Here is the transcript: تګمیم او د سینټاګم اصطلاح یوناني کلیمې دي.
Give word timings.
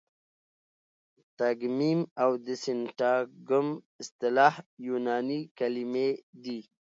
تګمیم 1.37 2.01
او 2.23 2.31
د 2.45 2.47
سینټاګم 2.63 3.67
اصطلاح 4.01 4.53
یوناني 4.87 5.41
کلیمې 5.59 6.09
دي. 6.43 6.59